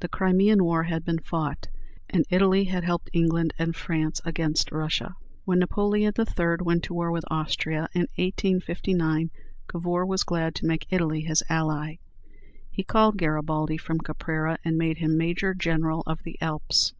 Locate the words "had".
0.82-1.02, 2.64-2.84